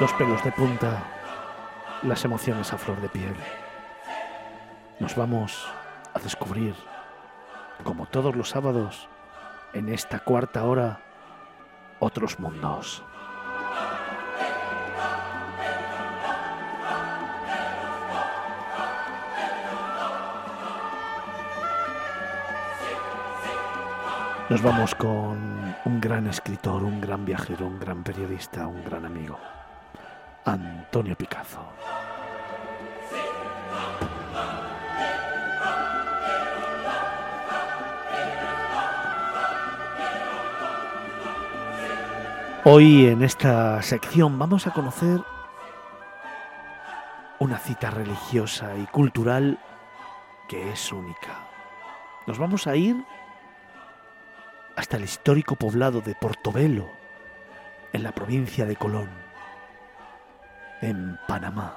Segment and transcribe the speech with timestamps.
[0.00, 1.02] Los pelos de punta,
[2.02, 3.34] las emociones a flor de piel.
[5.00, 5.66] Nos vamos
[6.12, 6.74] a descubrir,
[7.82, 9.08] como todos los sábados,
[9.72, 11.00] en esta cuarta hora,
[11.98, 13.02] otros mundos.
[24.50, 29.38] Nos vamos con un gran escritor, un gran viajero, un gran periodista, un gran amigo.
[30.46, 31.60] Antonio Picazo.
[42.64, 45.20] Hoy en esta sección vamos a conocer
[47.40, 49.58] una cita religiosa y cultural
[50.48, 51.40] que es única.
[52.28, 53.04] Nos vamos a ir
[54.76, 56.88] hasta el histórico poblado de Portobelo,
[57.92, 59.25] en la provincia de Colón,
[60.80, 61.76] en Panamá.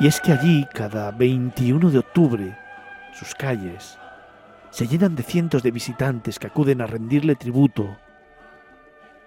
[0.00, 2.58] Y es que allí, cada 21 de octubre,
[3.12, 3.98] sus calles
[4.70, 7.98] se llenan de cientos de visitantes que acuden a rendirle tributo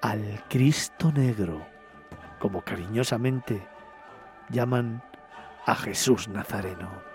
[0.01, 1.66] al Cristo Negro,
[2.39, 3.61] como cariñosamente
[4.49, 5.03] llaman
[5.66, 7.12] a Jesús Nazareno.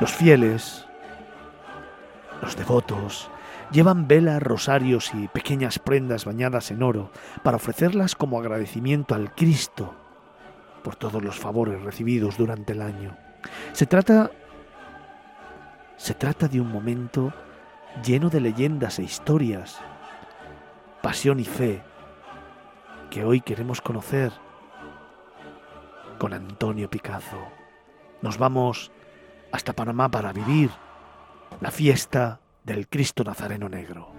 [0.00, 0.86] Los fieles,
[2.42, 3.30] los devotos,
[3.70, 7.10] llevan velas, rosarios y pequeñas prendas bañadas en oro
[7.42, 9.94] para ofrecerlas como agradecimiento al Cristo
[10.82, 13.16] por todos los favores recibidos durante el año.
[13.72, 14.30] Se trata
[15.96, 17.32] se trata de un momento
[18.04, 19.80] lleno de leyendas e historias,
[21.02, 21.82] pasión y fe
[23.10, 24.30] que hoy queremos conocer
[26.18, 27.40] con Antonio Picazo.
[28.20, 28.92] Nos vamos
[29.52, 30.70] hasta Panamá para vivir
[31.60, 34.12] la fiesta del Cristo Nazareno Negro.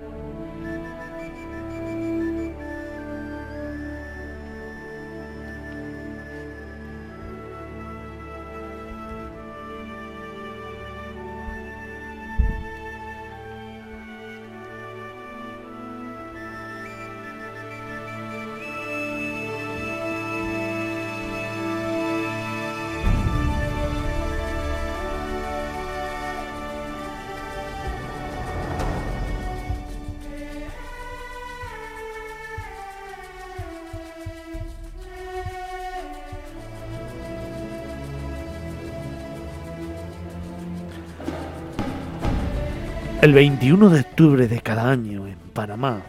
[43.28, 46.02] El 21 de octubre de cada año en Panamá,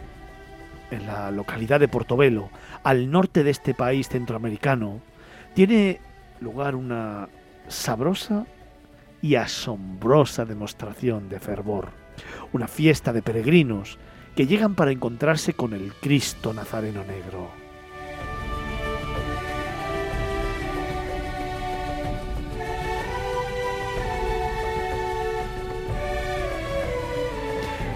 [0.89, 2.49] en la localidad de Portobelo,
[2.81, 5.01] al norte de este país centroamericano,
[5.53, 5.99] tiene
[6.39, 7.27] lugar una
[7.67, 8.45] sabrosa
[9.21, 11.89] y asombrosa demostración de fervor,
[12.53, 13.97] una fiesta de peregrinos
[14.33, 17.68] que llegan para encontrarse con el Cristo Nazareno Negro.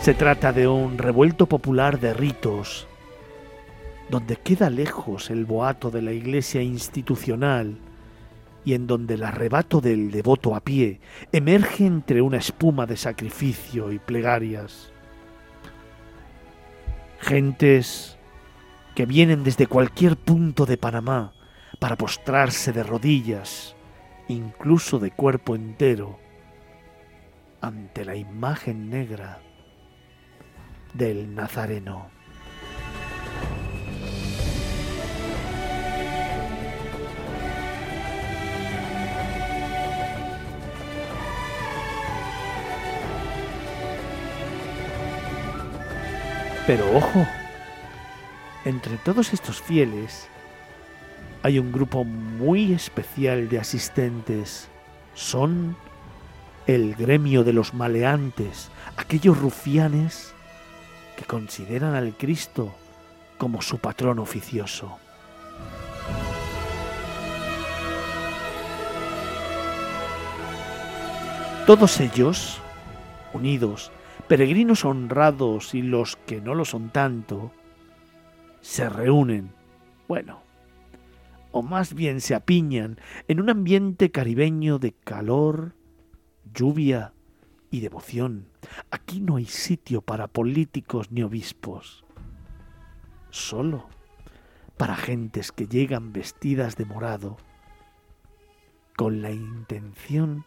[0.04, 2.88] Se trata de un revuelto popular de ritos,
[4.10, 7.78] donde queda lejos el boato de la iglesia institucional
[8.66, 11.00] y en donde el arrebato del devoto a pie
[11.32, 14.92] emerge entre una espuma de sacrificio y plegarias.
[17.22, 18.18] Gentes
[18.96, 21.32] que vienen desde cualquier punto de Panamá
[21.80, 23.74] para postrarse de rodillas,
[24.28, 26.20] incluso de cuerpo entero,
[27.62, 29.40] ante la imagen negra
[30.94, 32.14] del Nazareno.
[46.66, 47.28] Pero ojo,
[48.64, 50.30] entre todos estos fieles
[51.42, 54.70] hay un grupo muy especial de asistentes.
[55.14, 55.76] Son
[56.66, 60.33] el gremio de los maleantes, aquellos rufianes
[61.26, 62.74] consideran al Cristo
[63.38, 64.98] como su patrón oficioso.
[71.66, 72.60] Todos ellos,
[73.34, 73.92] unidos,
[74.28, 77.52] peregrinos honrados y los que no lo son tanto,
[78.60, 79.52] se reúnen,
[80.08, 80.42] bueno,
[81.52, 82.98] o más bien se apiñan
[83.28, 85.76] en un ambiente caribeño de calor,
[86.54, 87.14] lluvia
[87.74, 88.48] y devoción.
[88.92, 92.06] Aquí no hay sitio para políticos ni obispos,
[93.32, 93.90] solo
[94.78, 97.38] para gentes que llegan vestidas de morado
[98.96, 100.46] con la intención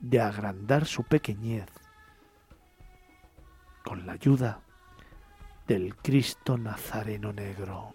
[0.00, 1.68] de agrandar su pequeñez
[3.84, 4.62] con la ayuda
[5.68, 7.94] del Cristo Nazareno Negro.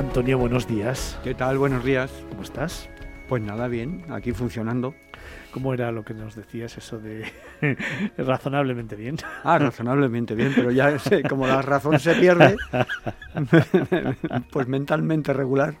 [0.00, 1.20] Antonio, buenos días.
[1.22, 1.58] ¿Qué tal?
[1.58, 2.10] Buenos días.
[2.30, 2.88] ¿Cómo estás?
[3.28, 4.94] Pues nada, bien, aquí funcionando.
[5.52, 7.30] ¿Cómo era lo que nos decías eso de
[8.16, 9.18] razonablemente bien?
[9.44, 12.56] Ah, razonablemente bien, pero ya sé, como la razón se pierde,
[14.50, 15.76] pues mentalmente regular.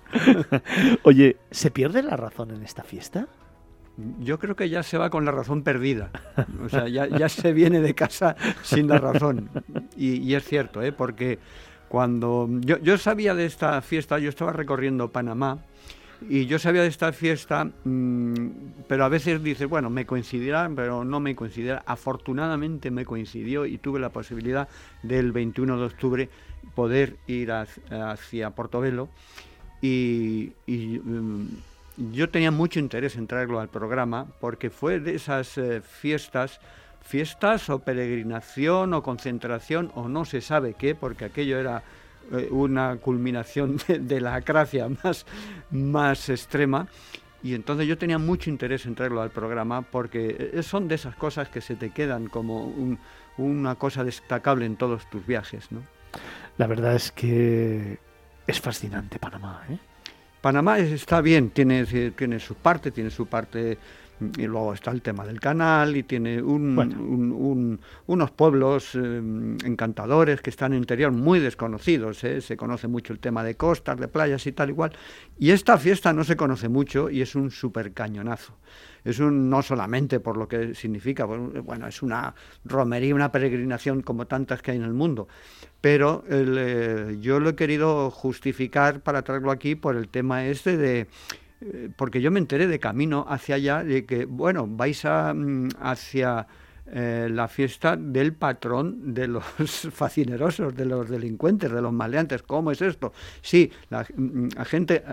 [1.02, 3.26] Oye, ¿se pierde la razón en esta fiesta?
[4.18, 6.10] Yo creo que ya se va con la razón perdida.
[6.62, 9.48] O sea, ya, se viene de casa sin la razón.
[9.96, 10.92] Y, es cierto, ¿eh?
[10.92, 11.38] porque
[11.90, 15.58] cuando yo, yo sabía de esta fiesta, yo estaba recorriendo Panamá
[16.28, 18.46] y yo sabía de esta fiesta, mm,
[18.86, 21.82] pero a veces dices, bueno, me coincidirá, pero no me coincidirá.
[21.84, 24.68] Afortunadamente me coincidió y tuve la posibilidad
[25.02, 26.28] del 21 de octubre
[26.76, 29.08] poder ir hacia, Portobelo
[29.82, 31.46] y, mm,
[32.12, 36.60] yo tenía mucho interés en traerlo al programa porque fue de esas eh, fiestas
[37.02, 41.82] fiestas o peregrinación o concentración o no se sabe qué, porque aquello era
[42.32, 45.26] eh, una culminación de, la acracia más,
[45.70, 46.86] más extrema.
[47.42, 51.16] Y entonces yo tenía mucho interés en traerlo al programa porque eh, son de esas
[51.16, 52.72] cosas que se te quedan como
[53.38, 55.72] una cosa destacable en todos tus viajes.
[55.72, 55.82] ¿no?
[56.58, 57.98] La verdad es que
[58.46, 59.64] es fascinante Panamá.
[59.70, 59.78] ¿eh?
[60.40, 63.78] Panamá está bien, tiene, tiene su parte, tiene su parte
[64.36, 68.98] y luego está el tema del canal y tiene unos pueblos eh,
[69.64, 72.22] encantadores que están en interior muy desconocidos.
[72.24, 72.40] ¿eh?
[72.40, 74.92] Se conoce mucho el tema de costas, de playas y tal igual.
[75.38, 78.56] Y esta fiesta no se conoce mucho y es un super cañonazo.
[79.04, 82.34] Es un, no solamente por lo que significa, bueno, es una
[82.64, 85.28] romería, una peregrinación como tantas que hay en el mundo,
[85.80, 91.08] pero eh, yo lo he querido justificar para traerlo aquí por el tema este de
[91.96, 96.46] porque yo me enteré de camino hacia allá de que, bueno, vais a, mm, hacia
[96.92, 99.44] eh, la fiesta del patrón de los
[99.92, 102.42] facinerosos, de los delincuentes, de los maleantes.
[102.42, 103.12] ¿Cómo es esto?
[103.42, 105.04] Sí, la, mm, gente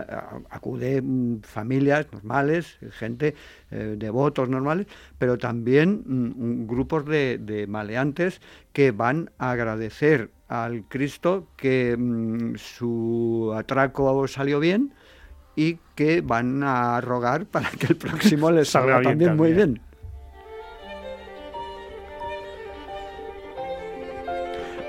[0.50, 3.34] acude, mm, familias normales, gente
[3.70, 8.40] eh, devotos normales, pero también grupos de, de, maleantes
[8.72, 11.96] que van a agradecer al Cristo que
[12.56, 14.94] su atraco salió bien
[15.58, 19.80] y que van a rogar para que el próximo les salga también, muy bien.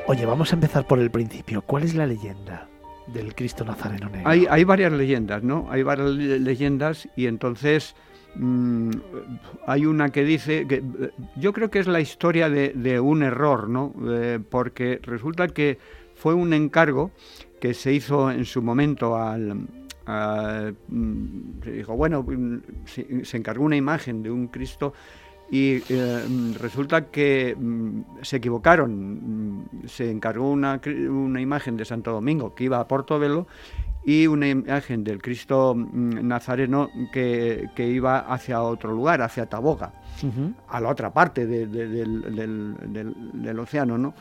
[0.05, 1.63] Oye, vamos a empezar por el principio.
[1.63, 2.67] ¿Cuál es la leyenda
[3.07, 4.29] del Cristo Nazareno Negro?
[4.29, 5.65] Hay, hay varias leyendas, ¿no?
[5.71, 7.95] Hay varias leyendas y entonces
[8.35, 8.91] mm,
[9.65, 10.83] hay una que dice que
[11.35, 13.95] yo creo que es la historia de, un error, ¿no?
[14.07, 15.79] Eh, porque resulta que
[16.13, 17.09] fue un encargo
[17.59, 19.67] que se hizo en su momento al,
[20.87, 22.57] Mm, se dijo, bueno, mm,
[23.23, 24.93] se, encargó una imagen de un Cristo
[25.51, 27.55] y eh, mm, resulta que
[28.21, 29.67] se equivocaron.
[29.85, 33.47] Se encargó una, una, imagen de Santo Domingo que iba a Portobelo
[34.03, 39.93] y una imagen del Cristo Nazareno que, iba hacia otro lugar, hacia Taboga.
[40.67, 44.13] a la otra parte del, del, océano, ¿no?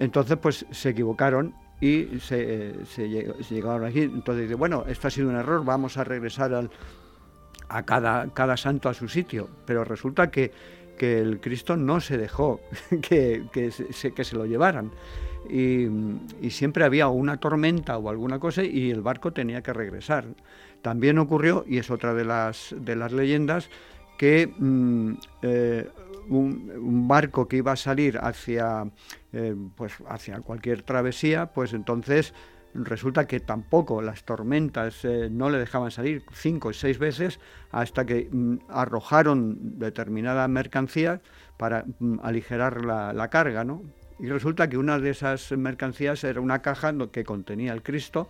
[0.00, 4.02] Entonces, pues se equivocaron y se, se, llegaron aquí.
[4.02, 6.68] Entonces dice, bueno, esto ha sido un error, vamos a regresar
[7.68, 9.48] a cada, cada santo a su sitio.
[9.66, 10.52] Pero resulta que,
[10.98, 12.60] que el Cristo no se dejó
[13.02, 14.90] que, que, se, que se lo llevaran.
[15.48, 15.86] Y,
[16.42, 20.26] y, siempre había una tormenta o alguna cosa y el barco tenía que regresar.
[20.82, 23.70] También ocurrió, y es otra de las, de las leyendas,
[24.16, 25.88] que mm, eh,
[26.28, 28.90] un, barco que iba a salir hacia,
[29.32, 32.34] eh, pues hacia cualquier travesía, pues entonces
[32.74, 37.40] resulta que tampoco las tormentas eh, no le dejaban salir cinco o seis veces
[37.70, 41.20] hasta que mm, arrojaron determinada mercancía
[41.56, 43.82] para mm, aligerar la, la, carga, ¿no?
[44.18, 48.28] Y resulta que una de esas mercancías era una caja que contenía el Cristo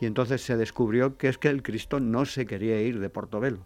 [0.00, 3.58] y entonces se descubrió que es que el Cristo no se quería ir de Portobelo.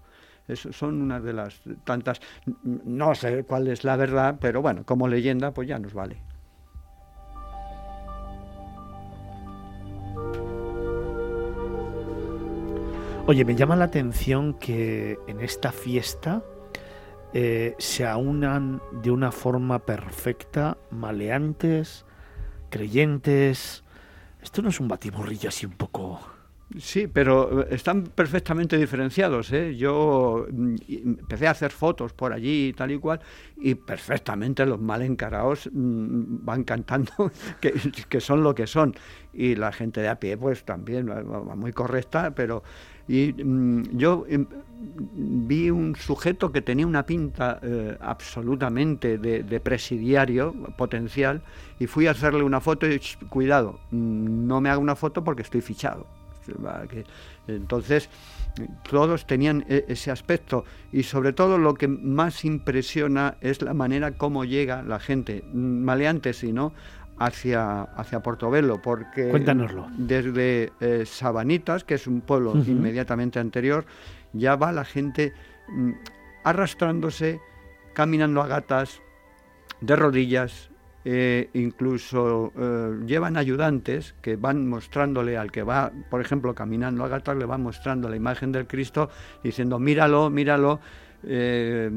[0.49, 2.21] Eso son una de las tantas,
[2.65, 6.21] no sé cuál es la verdad, pero bueno, como leyenda pues ya nos vale.
[13.25, 16.43] Oye, me llama la atención que en esta fiesta
[17.33, 22.05] eh, se aunan de una forma perfecta maleantes,
[22.69, 23.85] creyentes.
[24.43, 26.21] Esto no es un batiburrillo así un poco
[26.79, 29.53] Sí, pero eh, están perfectamente diferenciados.
[29.53, 29.75] ¿eh?
[29.77, 33.21] Yo mm, empecé a hacer fotos por allí y tal y cual,
[33.57, 37.13] y perfectamente los mal encarados mm, van cantando
[37.61, 38.95] que, son lo que son.
[39.33, 41.11] Y la gente de a pie, pues también,
[41.57, 42.63] muy correcta, pero.
[43.09, 44.47] Y mm, yo em,
[44.79, 51.43] vi un sujeto que tenía una pinta eh, absolutamente de, de, presidiario potencial
[51.81, 55.63] y fui a hacerle una foto y, cuidado, no me haga una foto porque estoy
[55.63, 56.22] fichado
[57.47, 58.09] entonces,
[58.89, 64.13] todos tenían e, ese aspecto y sobre todo lo que más impresiona es la manera
[64.13, 66.73] como llega la gente, maleante si no,
[67.19, 69.89] hacia, hacia Portobelo, porque Cuéntanoslo.
[69.97, 73.85] desde eh, Sabanitas, que es un pueblo inmediatamente anterior,
[74.33, 75.33] ya va la gente
[75.69, 75.93] mm,
[76.45, 77.41] arrastrándose,
[77.95, 79.01] caminando a gatas,
[79.81, 80.72] de rodillas,
[81.05, 87.09] eh, incluso eh, llevan ayudantes que van mostrándole al que va, por ejemplo, caminando a
[87.09, 89.11] Gatar, le van mostrando la imagen del Cristo
[89.43, 90.81] diciendo, míralo, míralo,
[91.25, 91.91] eh,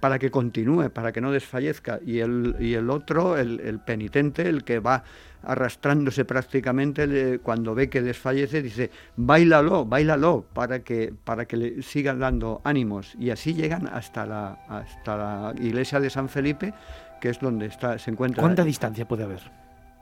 [0.00, 2.00] para que continúe, para que no desfallezca.
[2.04, 5.04] Y el, y el otro, el, penitente, el que va
[5.42, 12.18] arrastrándose prácticamente cuando ve que desfallece, dice, bailalo, bailalo, para que, para que le sigan
[12.18, 13.14] dando ánimos.
[13.18, 16.74] Y así llegan hasta la, hasta la iglesia de San Felipe,
[17.20, 18.42] que es donde está, se encuentra.
[18.42, 19.40] ¿Cuánta distancia puede haber?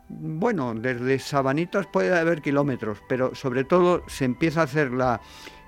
[0.08, 5.20] Bueno, desde Sabanitas puede haber kilómetros, pero sobre todo se empieza a hacer la,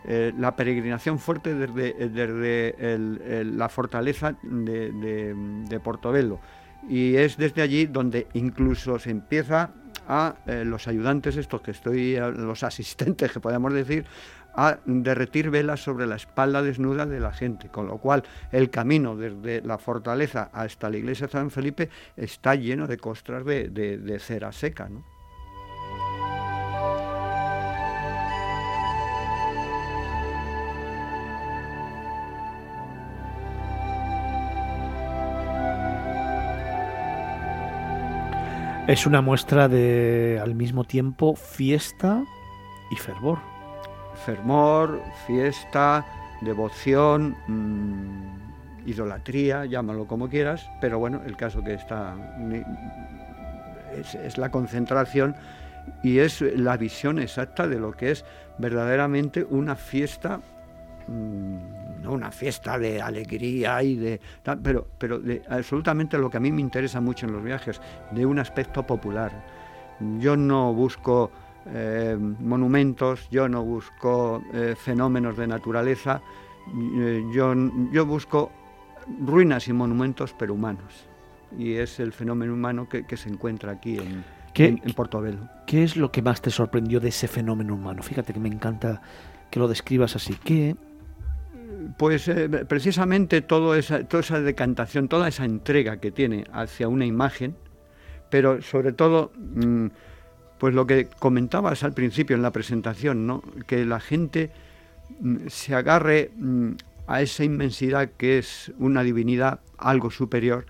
[0.05, 6.39] eh, la peregrinación fuerte desde, desde la fortaleza de, Portobelo.
[6.89, 9.71] Y es desde allí donde incluso se empieza
[10.07, 14.05] a eh, los ayudantes, estos que estoy, los asistentes que podemos decir,
[14.57, 19.15] a derretir velas sobre la espalda desnuda de la gente, con lo cual el camino
[19.17, 24.51] desde la fortaleza hasta la iglesia de San Felipe está lleno de costras de, cera
[24.53, 24.89] seca.
[38.89, 42.25] Es una muestra de al mismo tiempo fiesta
[42.91, 43.56] y fervor
[44.25, 46.05] fervor, fiesta,
[46.41, 52.15] devoción, mm, idolatría, llámalo como quieras, pero bueno, el caso que está
[53.95, 55.35] es, la concentración
[56.03, 58.25] y es la visión exacta de lo que es
[58.59, 60.41] verdaderamente una fiesta
[61.07, 64.21] mm, no una fiesta de alegría y de
[64.63, 67.81] pero pero absolutamente lo que a mí me interesa mucho en los viajes
[68.11, 69.33] de un aspecto popular.
[70.19, 71.31] Yo no busco
[71.69, 76.23] eh, monumentos, yo no busco eh, fenómenos de naturaleza,
[76.99, 77.55] eh, yo,
[77.93, 78.53] yo, busco
[79.21, 81.07] ruinas y monumentos pero humanos.
[81.59, 85.49] Y es el fenómeno humano que, se encuentra aquí en, en, Portobelo.
[85.67, 88.03] ¿Qué es lo que más te sorprendió de ese fenómeno humano?
[88.03, 89.01] Fíjate que me encanta
[89.51, 90.37] que lo describas así.
[90.45, 90.77] ¿Qué,
[91.97, 92.31] pues
[92.69, 97.57] precisamente todo esa, toda esa decantación, toda esa entrega que tiene hacia una imagen,
[98.29, 99.87] pero sobre todo mm,
[100.59, 103.43] pues lo que comentabas al principio en la presentación, ¿no?
[103.67, 104.51] que la gente
[105.21, 106.71] mm, se agarre mm,
[107.07, 110.67] a esa inmensidad que es una divinidad, algo superior,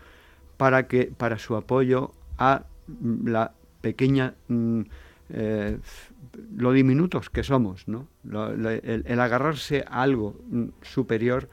[0.56, 4.34] para que para su apoyo a mm, la pequeña
[5.30, 5.78] eh,
[6.54, 8.08] lo diminutos que somos, ¿no?
[8.24, 10.36] el, agarrarse a algo
[10.82, 11.48] superior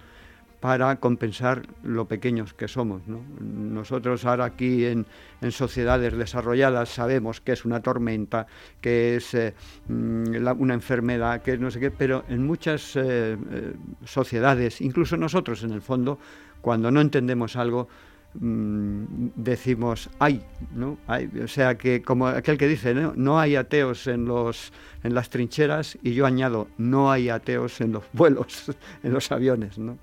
[0.64, 3.02] para compensar lo pequeños que somos.
[3.06, 5.06] Nosotros ahora aquí en,
[5.52, 8.48] sociedades desarrolladas sabemos que es una tormenta,
[8.80, 9.54] que es eh,
[9.90, 13.74] mm, una enfermedad, que no sé qué, pero en muchas eh, eh,
[14.06, 16.18] sociedades, incluso nosotros en el fondo,
[16.62, 17.90] cuando no entendemos algo,
[18.36, 19.04] mm,
[19.36, 20.42] decimos ay,
[20.74, 20.98] ¿no?
[21.44, 23.12] o sea que como aquel que dice ¿no?
[23.18, 24.72] no hay ateos en los
[25.04, 28.72] en las trincheras y yo añado no hay ateos en los vuelos,
[29.04, 29.98] en los aviones, ¿no?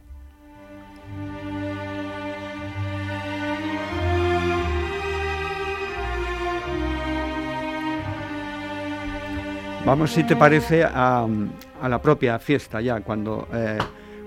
[9.87, 11.27] Vamos, si te parece, a,
[11.89, 13.79] la propia fiesta ya, cuando, eh,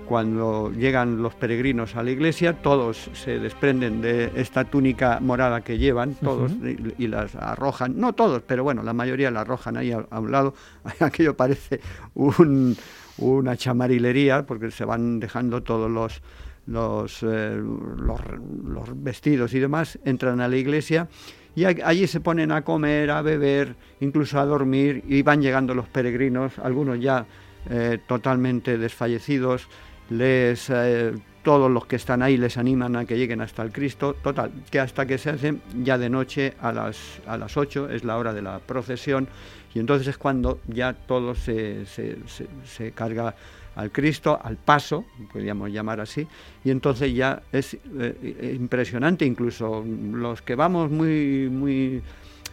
[0.06, 5.78] cuando llegan los peregrinos a la iglesia, todos se desprenden de esta túnica morada que
[5.78, 6.52] llevan, todos,
[6.98, 10.54] y, las arrojan, no todos, pero bueno, la mayoría la arrojan ahí a, un lado.
[11.00, 11.80] Aquello parece
[12.14, 16.20] una chamarilería, porque se van dejando todos los,
[16.66, 21.08] los, eh, los vestidos y demás, entran a la iglesia
[21.56, 25.86] y allí se ponen a comer, a beber, incluso a dormir y van llegando los
[25.86, 27.26] peregrinos, algunos ya
[27.70, 29.68] eh, totalmente desfallecidos,
[30.10, 34.14] les, eh, todos los que están ahí les animan a que lleguen hasta el Cristo,
[34.14, 38.02] total, que hasta que se hacen ya de noche a las, a las 8 es
[38.02, 39.28] la hora de la procesión
[39.74, 42.16] y entonces es cuando ya todo se, se,
[42.64, 43.36] se carga
[43.76, 46.26] al Cristo, al paso, podríamos llamar así,
[46.64, 52.02] y entonces ya es eh, impresionante, incluso los que vamos muy, muy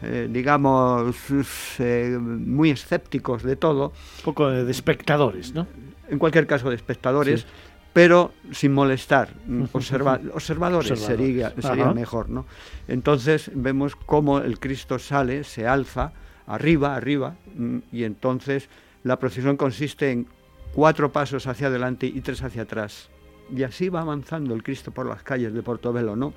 [0.04, 1.16] eh, digamos,
[1.78, 3.94] eh, muy escépticos de todo.
[4.20, 5.68] Un poco de espectadores, ¿no?
[6.10, 7.46] En cualquier caso, de espectadores.
[7.94, 9.34] pero sin molestar,
[9.74, 12.46] observadores, sería, sería mejor, ¿no?
[12.88, 16.14] Entonces vemos cómo el Cristo sale, se alza,
[16.48, 18.70] arriba, arriba, mm, y entonces
[19.04, 20.26] la procesión consiste en
[20.74, 23.10] cuatro pasos hacia adelante y tres hacia atrás.
[23.56, 26.34] Y así va avanzando el Cristo por las calles de Portobelo, ¿no?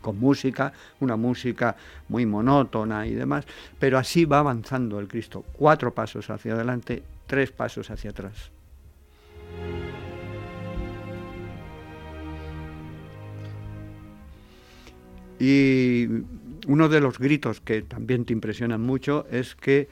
[0.00, 1.76] Con música, una música
[2.08, 3.46] muy monótona y demás,
[3.78, 5.44] pero así va avanzando el Cristo.
[5.52, 8.50] Cuatro pasos hacia adelante, tres pasos hacia atrás.
[15.38, 16.06] Y
[16.66, 19.88] uno de los gritos que también te impresionan mucho es que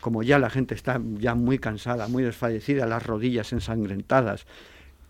[0.00, 4.46] como ya la gente está ya muy cansada, muy desfallecida, las rodillas ensangrentadas,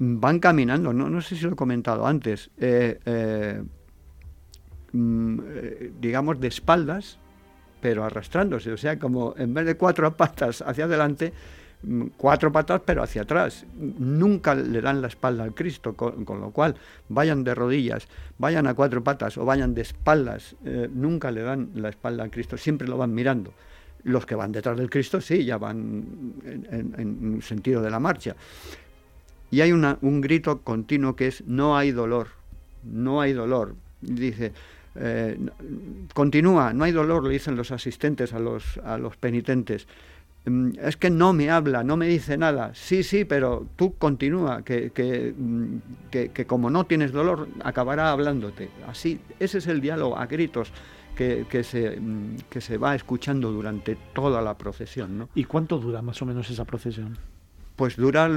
[0.01, 3.63] van caminando, no, no sé si lo he comentado antes, eh, eh,
[4.93, 7.19] mm, eh, digamos de espaldas,
[7.83, 11.35] pero arrastrándose, o sea, como en vez de cuatro patas hacia adelante,
[11.83, 13.67] mm, cuatro patas pero hacia atrás.
[13.77, 16.77] Nunca le dan la espalda al Cristo, con, lo cual
[17.11, 20.57] vayan de rodillas, vayan a cuatro patas o vayan de espaldas,
[20.95, 23.53] nunca le dan la espalda al Cristo, siempre lo van mirando.
[24.05, 28.35] Los que van detrás del Cristo sí, ya van en, sentido de la marcha.
[29.51, 32.29] Y hay un grito continuo que es no hay dolor,
[32.85, 33.75] no hay dolor.
[34.01, 34.53] Dice,
[34.97, 35.39] eh,
[36.15, 39.87] continúa, no hay dolor, le dicen los asistentes a los, a los penitentes.
[40.47, 42.73] Mm, es que no me habla, no me dice nada.
[42.75, 45.77] Sí, sí, pero tú continúa, que, que, mm,
[46.11, 48.71] que, que como no tienes dolor, acabará hablándote.
[48.87, 50.73] Así, ese es el diálogo a gritos
[51.15, 55.19] que, se, mm, que se va escuchando durante toda la procesión.
[55.19, 55.29] ¿no?
[55.35, 57.19] ¿Y cuánto dura más o menos esa procesión?
[57.77, 58.29] Pues dura,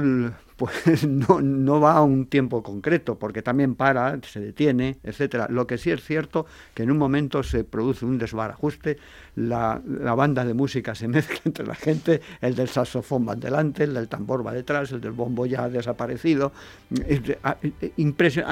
[0.56, 5.46] pues no, no va a un tiempo concreto, porque también para, se detiene, etcétera.
[5.50, 8.98] Lo que sí es cierto que en un momento se produce un desbarajuste,
[9.36, 13.84] la, la, banda de música se mezcla entre la gente, el del saxofón va delante,
[13.84, 16.52] el del tambor va detrás, el del bombo ya ha desaparecido.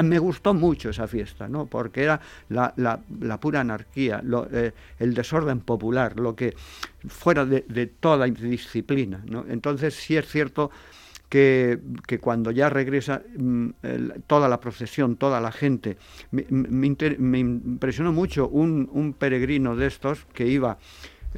[0.03, 1.67] Me gustó mucho esa fiesta, ¿no?
[1.67, 6.55] porque era la, la, la pura anarquía, eh, el desorden popular, lo que
[7.07, 9.23] fuera de, de toda disciplina.
[9.27, 9.45] ¿no?
[9.49, 10.71] Entonces sí es cierto
[11.33, 13.71] que, cuando ya regresa mm,
[14.27, 15.97] toda la procesión, toda la gente,
[16.31, 20.77] me, impresionó mucho un, peregrino de estos que iba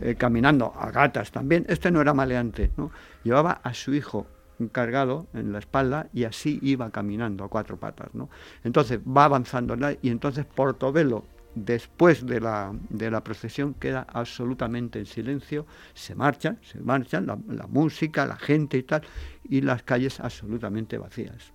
[0.00, 2.90] eh, caminando a gatas también, este no era maleante, ¿no?
[3.22, 4.26] llevaba a su hijo
[4.72, 8.09] cargado en la espalda y así iba caminando a cuatro patas.
[8.14, 8.28] ¿no?
[8.64, 15.06] Entonces va avanzando y entonces Portobelo después de la, de la procesión queda absolutamente en
[15.06, 19.02] silencio, se marchan, se marchan, la, la música, la gente y tal,
[19.48, 21.52] y las calles absolutamente vacías.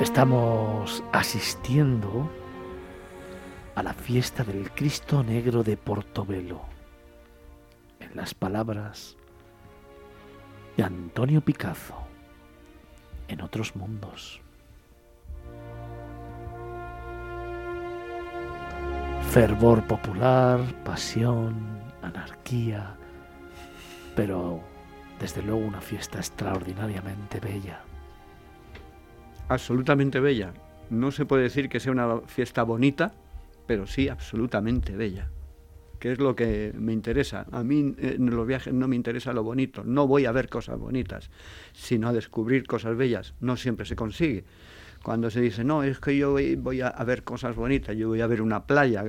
[0.00, 2.28] Estamos asistiendo
[3.74, 6.73] a la fiesta del Cristo Negro de Portobelo
[8.14, 9.16] las palabras
[10.76, 11.96] de Antonio Picazo
[13.28, 14.40] en otros mundos.
[19.30, 22.96] Fervor popular, pasión, anarquía,
[24.14, 24.60] pero
[25.18, 27.80] desde luego una fiesta extraordinariamente bella.
[29.48, 30.52] Absolutamente bella.
[30.88, 33.12] No se puede decir que sea una fiesta bonita,
[33.66, 35.28] pero sí absolutamente bella
[36.04, 37.46] que es lo que me interesa.
[37.50, 40.50] A mí eh, en los viajes no me interesa lo bonito, no voy a ver
[40.50, 41.30] cosas bonitas,
[41.72, 43.32] sino a descubrir cosas bellas.
[43.40, 44.44] No siempre se consigue.
[45.02, 48.26] Cuando se dice, no, es que yo voy, a, ver cosas bonitas, yo voy a
[48.26, 49.02] ver una playa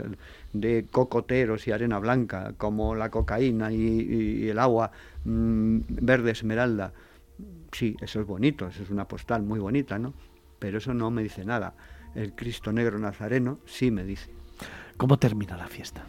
[0.53, 4.91] de cocoteros y arena blanca, como la cocaína y, el agua
[5.25, 6.93] mm, verde esmeralda.
[7.73, 10.13] sí, eso es bonito, eso es una postal muy bonita, ¿no?
[10.59, 11.73] Pero eso no me dice nada.
[12.15, 14.31] El Cristo Negro Nazareno sí me dice.
[14.95, 16.05] ¿Cómo termina la fiesta?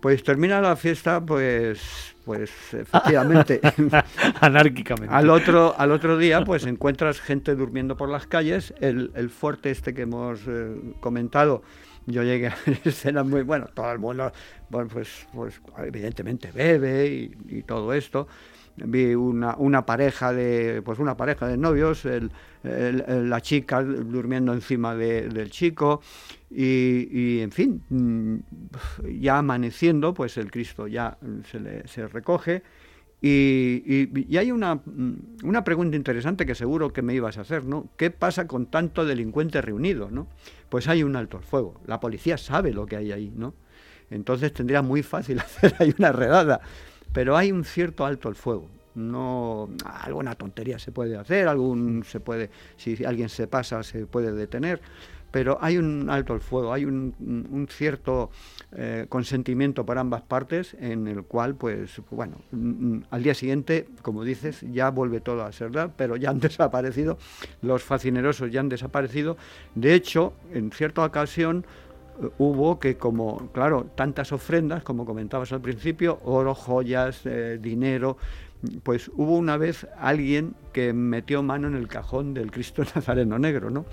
[0.00, 3.60] Pues termina la fiesta, pues, pues efectivamente.
[4.40, 5.12] Anárquicamente.
[5.12, 8.72] al otro, al otro día, pues encuentras gente durmiendo por las calles.
[8.80, 11.62] El, el fuerte este que hemos eh, comentado,
[12.06, 14.32] yo llegué a escenas muy bueno, todo el mundo,
[14.70, 18.28] bueno, pues, pues evidentemente bebe y, y todo esto
[18.84, 22.30] vi una, una pareja de pues una pareja de novios el,
[22.64, 26.00] el, la chica durmiendo encima de, del chico
[26.50, 28.36] y, y, en fin mm,
[29.20, 31.18] ya amaneciendo pues el Cristo ya
[31.50, 32.62] se, le, se recoge
[33.20, 37.64] y, y, hay una, mm, una pregunta interesante que seguro que me ibas a hacer,
[37.64, 37.88] ¿no?
[37.96, 40.28] ¿Qué pasa con tanto delincuente reunido, ¿no?
[40.68, 41.80] Pues hay un alto al fuego.
[41.86, 43.54] La policía sabe lo que hay ahí, ¿no?
[44.10, 46.60] Entonces tendría muy fácil hacer ahí una redada
[47.18, 48.68] pero hay un cierto alto el fuego.
[48.94, 54.30] No, alguna tontería se puede hacer, algún se puede, si alguien se pasa se puede
[54.30, 54.80] detener,
[55.32, 58.30] pero hay un alto el fuego, hay un, cierto
[58.70, 62.36] eh, consentimiento por ambas partes en el cual, pues, bueno,
[63.10, 67.18] al día siguiente, como dices, ya vuelve todo a ser verdad, pero ya han desaparecido,
[67.62, 69.36] los fascinerosos ya han desaparecido.
[69.74, 71.66] De hecho, en cierta ocasión,
[72.38, 78.16] hubo que como, claro, tantas ofrendas, como comentabas al principio, oro, joyas, eh, dinero,
[78.82, 83.70] pues hubo una vez alguien que metió mano en el cajón del Cristo Nazareno Negro,
[83.70, 83.86] ¿no?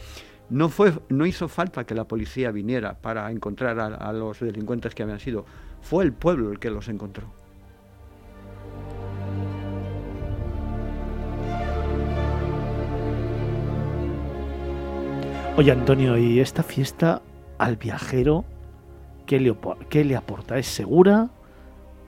[0.49, 4.93] No, fue, no hizo falta que la policía viniera para encontrar a, a los delincuentes
[4.93, 5.45] que habían sido,
[5.81, 7.27] fue el pueblo el que los encontró.
[15.57, 17.21] Oye Antonio, ¿y esta fiesta
[17.57, 18.45] al viajero
[19.25, 19.55] qué le,
[19.89, 20.57] qué le aporta?
[20.57, 21.29] ¿Es segura?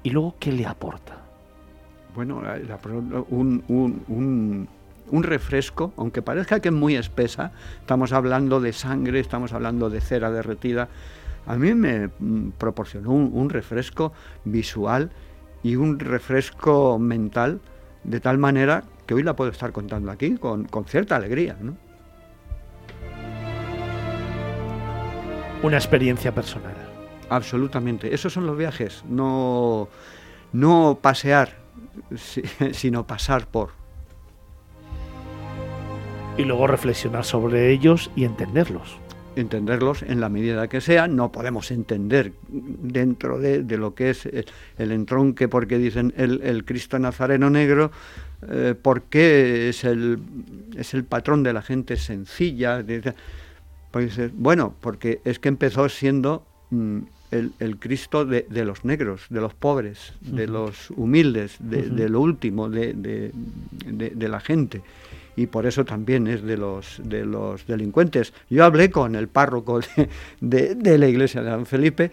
[0.03, 1.17] Y luego, ¿qué le aporta?
[2.15, 2.41] Bueno,
[3.29, 4.67] un, un, un,
[5.11, 10.01] un, refresco, aunque parezca que es muy espesa, estamos hablando de sangre, estamos hablando de
[10.01, 10.89] cera derretida,
[11.45, 14.13] a mí me mm, proporcionó un, refresco
[14.45, 15.11] visual
[15.63, 17.61] y un refresco mental,
[18.03, 21.55] de tal manera que hoy la puedo estar contando aquí con, con cierta alegría.
[21.61, 21.75] ¿no?
[25.63, 26.75] Una experiencia personal.
[27.29, 28.13] Absolutamente.
[28.13, 29.03] Esos son los viajes.
[29.09, 29.89] No,
[30.53, 31.57] no pasear,
[32.71, 33.71] sino pasar por.
[36.37, 38.97] Y luego reflexionar sobre ellos y entenderlos.
[39.35, 41.07] Entenderlos en la medida que sea.
[41.07, 46.65] No podemos entender dentro de, de lo que es el, entronque, porque dicen el, el
[46.65, 47.91] Cristo Nazareno Negro,
[48.47, 50.19] eh, porque es el,
[50.75, 52.83] es el patrón de la gente sencilla.
[52.83, 53.13] De,
[54.33, 56.99] bueno, porque es que empezó siendo mm,
[57.31, 60.35] el, el, Cristo de, de, los negros, de los pobres, uh -huh.
[60.35, 61.95] de los humildes, de, uh -huh.
[61.95, 64.81] de lo último, de, de, la gente.
[65.35, 68.33] Y por eso también es de los, de los delincuentes.
[68.49, 69.79] Yo hablé con el párroco
[70.41, 72.11] de, la iglesia de San Felipe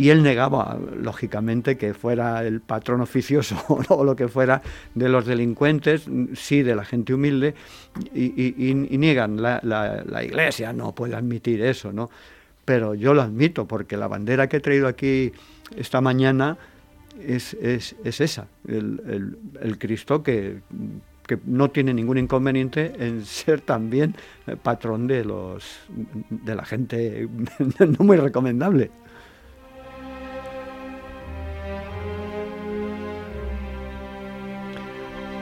[0.00, 4.62] y él negaba, lógicamente, que fuera el patrón oficioso o lo que fuera
[4.94, 7.54] de los delincuentes, sí de la gente humilde,
[8.14, 12.08] y, niegan, la, la, iglesia no puede admitir eso, ¿no?
[12.64, 15.32] Pero yo lo admito, porque la bandera que he traído aquí
[15.76, 16.56] esta mañana
[17.22, 20.60] es, es, es esa, el, Cristo que,
[21.26, 24.14] que no tiene ningún inconveniente en ser también
[24.62, 25.78] patrón de los
[26.30, 27.28] de la gente
[27.78, 28.90] no muy recomendable.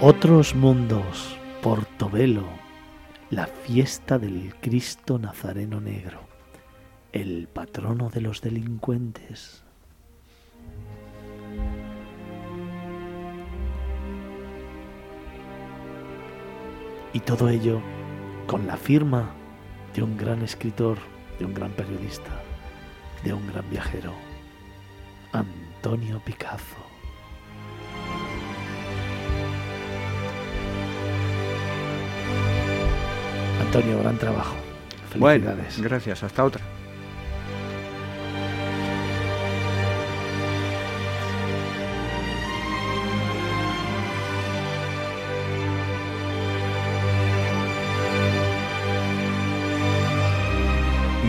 [0.00, 2.44] Otros mundos, Portobelo,
[3.30, 6.20] la fiesta del Cristo Nazareno Negro,
[7.11, 9.64] el patrono de los delincuentes.
[17.12, 17.80] Y todo ello
[18.46, 19.32] con la firma
[19.96, 20.98] de un gran escritor,
[21.40, 22.40] de un gran periodista,
[23.24, 24.12] de un gran viajero,
[25.32, 26.97] Antonio Picazo.
[33.68, 34.57] Antonio, gran trabajo.
[35.11, 35.76] Felicidades.
[35.76, 36.62] Bueno, gracias, hasta otra.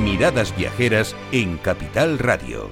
[0.01, 2.71] Miradas Viajeras en Capital Radio.